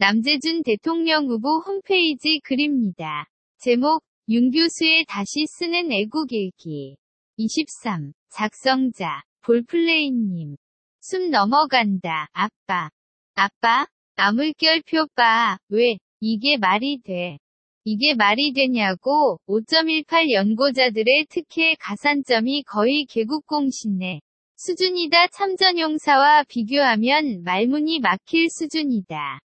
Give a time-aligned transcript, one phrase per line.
[0.00, 3.26] 남재준 대통령 후보 홈페이지 글입니다.
[3.58, 6.96] 제목, 윤 교수의 다시 쓰는 애국일기.
[7.36, 8.14] 23.
[8.30, 10.56] 작성자, 볼플레이님.
[11.02, 12.88] 숨 넘어간다, 아빠.
[13.34, 13.86] 아빠,
[14.16, 17.36] 아물결표 빠, 왜, 이게 말이 돼.
[17.84, 24.22] 이게 말이 되냐고, 5.18 연고자들의 특혜 가산점이 거의 개국공신네
[24.56, 29.40] 수준이다 참전용사와 비교하면 말문이 막힐 수준이다.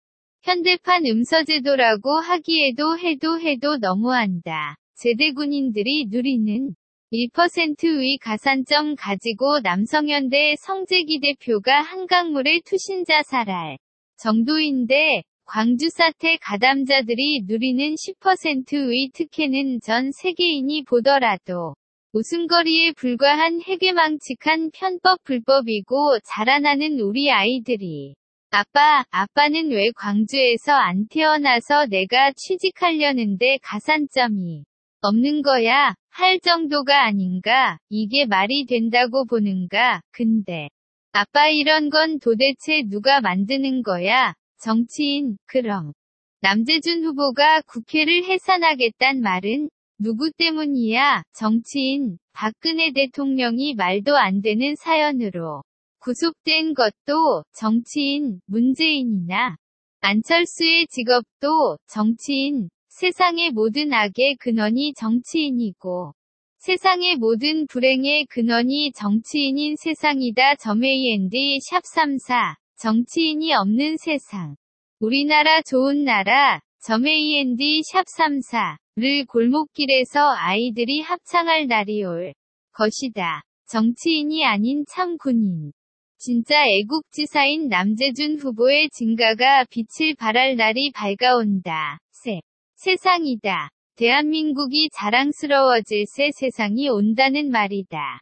[0.45, 4.77] 현대판 음서제도라고 하기에도 해도 해도 너무한다.
[4.95, 6.75] 제대군인들이 누리는
[7.11, 13.79] 1%의 가산점 가지고 남성현대 성재기 대표가 한강물의 투신자 살할
[14.19, 21.75] 정도인데 광주 사태 가담자들이 누리는 10%의 특혜는 전 세계인이 보더라도
[22.13, 28.15] 웃음거리에 불과한 해괴망측한 편법 불법이고 자라나는 우리 아이들이
[28.57, 34.63] 아빠, 아빠는 왜 광주에서 안 태어나서 내가 취직하려는데 가산점이
[35.01, 35.97] 없는 거야?
[36.11, 37.79] 할 정도가 아닌가?
[37.89, 40.03] 이게 말이 된다고 보는가?
[40.13, 40.69] 근데
[41.11, 44.35] 아빠 이런 건 도대체 누가 만드는 거야?
[44.61, 45.93] 정치인, 그럼.
[46.41, 51.25] 남재준 후보가 국회를 해산하겠단 말은 누구 때문이야?
[51.37, 55.65] 정치인, 박근혜 대통령이 말도 안 되는 사연으로
[56.05, 59.57] 구속된 것도 정치인, 문재인이나
[60.01, 66.13] 안철수의 직업도 정치인, 세상의 모든 악의 근원이 정치인이고
[66.59, 70.57] 세상의 모든 불행의 근원이 정치인인 세상이다.
[70.57, 74.57] 점에이엔디 샵34 정치인이 없는 세상
[75.01, 82.35] 우리나라 좋은 나라 점에이엔디 샵34 를 골목길에서 아이들이 합창할 날이 올
[82.73, 83.43] 것이다.
[83.69, 85.73] 정치인이 아닌 참 군인.
[86.19, 91.99] 진짜 애국지사인 남재준 후보의 진가가 빛을 발할 날이 밝아온다.
[92.11, 92.41] 새
[92.77, 93.71] 세상이다.
[93.97, 98.21] 대한민국이 자랑스러워질 새 세상이 온다는 말이다.